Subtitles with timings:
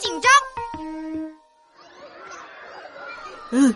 [0.00, 0.30] 紧张。
[3.52, 3.74] 嗯，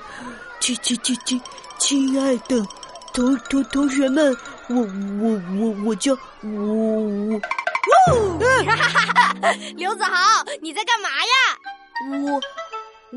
[0.61, 1.41] 亲亲亲亲，
[1.79, 2.65] 亲爱的
[3.13, 4.37] 同同同学们，
[4.69, 6.13] 我我我我叫
[6.43, 6.49] 我
[7.31, 7.41] 我，
[8.67, 8.87] 哈哈
[9.41, 9.55] 哈！
[9.77, 11.35] 刘子豪，你在干嘛呀？
[12.25, 12.41] 我。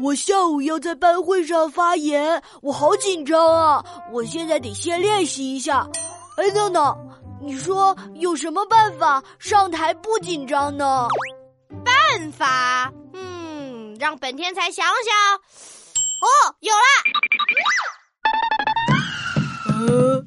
[0.04, 3.84] 我下午要在班会上发言，我好紧张啊！
[4.12, 5.88] 我现在得先练习一下。
[6.38, 6.96] 哎，闹闹，
[7.42, 11.08] 你说有什么办法上台不紧张呢？
[12.18, 12.92] 办法？
[13.14, 15.36] 嗯，让本天才想想。
[16.20, 16.82] 哦，有了！
[19.70, 20.26] 呃，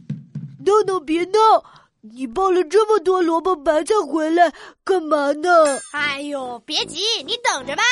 [0.65, 1.65] 豆豆别闹，
[2.01, 4.53] 你抱了这么多萝卜白菜回来
[4.85, 5.51] 干嘛呢？
[5.93, 7.83] 哎呦，别急，你等着吧。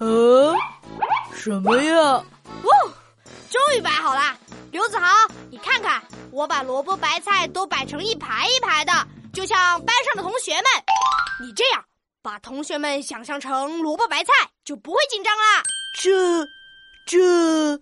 [0.00, 0.56] 嗯，
[1.34, 1.94] 什么呀？
[2.02, 2.24] 哦，
[3.50, 4.34] 终于摆好了。
[4.70, 8.92] 刘子豪，你看看，我把萝卜白菜都摆成一排一排的，
[9.34, 10.64] 就像班上的同学们。
[11.42, 11.84] 你这样
[12.22, 14.32] 把同学们想象成萝卜白菜，
[14.64, 15.62] 就不会紧张啦。
[16.00, 16.46] 这，
[17.04, 17.80] 这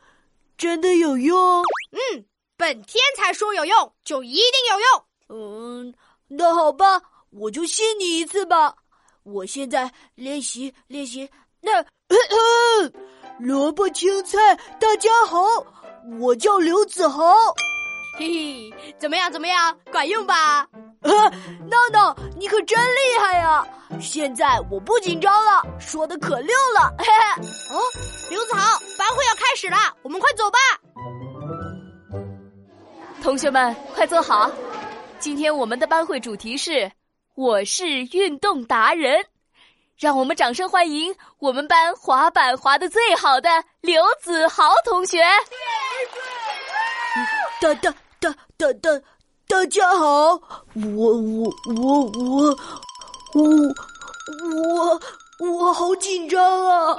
[0.57, 1.63] 真的有用？
[1.93, 2.25] 嗯，
[2.57, 5.05] 本天才说有用，就一定有用。
[5.29, 5.95] 嗯，
[6.27, 8.75] 那好吧，我就信你一次吧。
[9.25, 11.29] 我现在练习练习。
[11.61, 11.85] 那，
[13.39, 15.45] 萝卜青菜，大家好，
[16.19, 17.35] 我叫刘子豪。
[18.19, 19.31] 嘿嘿，怎么样？
[19.31, 19.79] 怎么样？
[19.93, 20.67] 管用吧？
[21.03, 23.67] 闹闹，你可真厉害呀！
[24.01, 26.95] 现在我不紧张了，说的可溜了。
[26.99, 27.43] 嘿嘿。
[27.75, 27.81] 哦，
[28.29, 30.59] 刘子豪，班会要开始了，我们快走吧。
[33.23, 34.51] 同学们，快坐好。
[35.19, 36.91] 今天我们的班会主题是
[37.35, 39.25] “我是运动达人”。
[39.99, 43.51] 让我们掌声欢迎我们班滑板滑的最好的
[43.83, 45.23] 刘子豪同学。
[47.61, 48.91] 大大大大大
[49.51, 50.41] 大家好，
[50.75, 52.57] 我我我我
[53.35, 53.43] 我
[54.55, 55.01] 我
[55.41, 56.97] 我好紧张啊！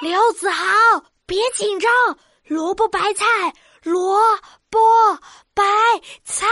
[0.00, 0.64] 刘子豪，
[1.26, 1.92] 别紧张，
[2.46, 3.26] 萝卜白菜，
[3.82, 4.18] 萝
[4.70, 4.80] 卜
[5.52, 5.62] 白
[6.24, 6.46] 菜。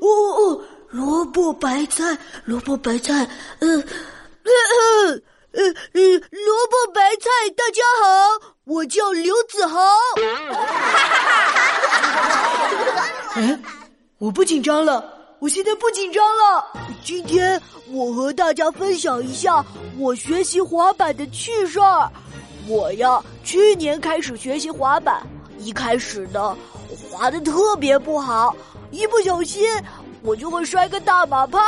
[0.00, 0.62] 哦哦。
[0.90, 3.80] 萝卜白菜，萝卜白菜，嗯，
[4.44, 9.80] 嗯嗯嗯，萝卜白菜，大家好，我叫刘子豪。
[9.80, 11.42] 哈哈哈！
[12.02, 12.22] 哈
[12.94, 13.58] 哈哎，
[14.18, 15.04] 我不紧张了，
[15.38, 16.66] 我现在不紧张了。
[17.02, 17.60] 今天
[17.90, 19.64] 我和大家分享一下
[19.98, 22.10] 我学习滑板的趣事儿。
[22.68, 25.26] 我呀，去年开始学习滑板，
[25.58, 26.56] 一开始呢，
[27.10, 28.54] 滑的特别不好，
[28.90, 29.64] 一不小心。
[30.22, 31.58] 我就会摔个大马趴，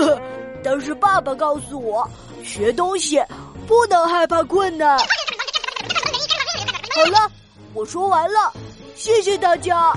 [0.64, 2.08] 但是爸爸告诉我，
[2.42, 3.22] 学东西
[3.66, 4.98] 不能害怕困难。
[6.96, 7.30] 好了，
[7.74, 8.52] 我说完了，
[8.96, 9.92] 谢谢大家。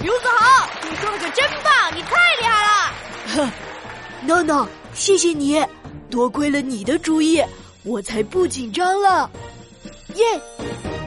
[0.00, 2.10] 刘子豪，你说的可真棒，你太
[2.40, 2.94] 厉害了。
[3.34, 3.50] 哼，
[4.26, 5.64] 闹闹，谢谢你，
[6.10, 7.42] 多亏了你的主意，
[7.82, 9.30] 我才不紧张了。
[10.14, 10.97] 耶。